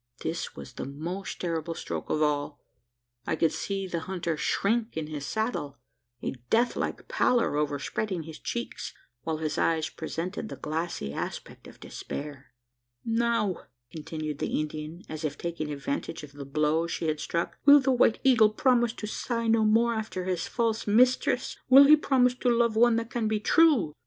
[0.23, 2.59] This was the most terrible stroke of all.
[3.27, 5.77] I could see the hunter shrink in his saddle,
[6.23, 11.67] a death like pallor over spreading his cheeks, while his eyes presented the glassy aspect
[11.67, 12.47] of despair.
[13.05, 17.79] "Now!" continued the Indian, as if taking advantage of the blow she had struck, "will
[17.79, 21.57] the White Eagle promise to sigh no more after his false mistress?
[21.69, 23.93] Will he promise to love one that can be true?"